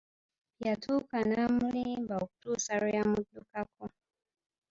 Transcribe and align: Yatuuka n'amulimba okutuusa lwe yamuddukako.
Yatuuka 0.65 1.17
n'amulimba 1.29 2.13
okutuusa 2.23 2.73
lwe 2.79 2.89
yamuddukako. 2.97 3.85